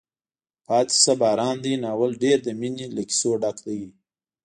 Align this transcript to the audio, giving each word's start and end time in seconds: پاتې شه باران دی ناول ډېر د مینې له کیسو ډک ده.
پاتې 0.67 0.95
شه 1.03 1.13
باران 1.21 1.57
دی 1.65 1.73
ناول 1.83 2.11
ډېر 2.23 2.37
د 2.43 2.47
مینې 2.59 2.85
له 2.95 3.01
کیسو 3.09 3.31
ډک 3.41 3.57
ده. 3.65 3.77